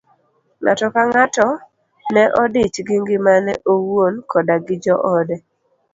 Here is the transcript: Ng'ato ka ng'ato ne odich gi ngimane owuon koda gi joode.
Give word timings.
Ng'ato 0.61 0.87
ka 0.93 1.01
ng'ato 1.09 1.47
ne 2.13 2.23
odich 2.41 2.77
gi 2.87 2.95
ngimane 3.01 3.53
owuon 3.71 4.15
koda 4.31 4.55
gi 4.65 4.75
joode. 4.83 5.35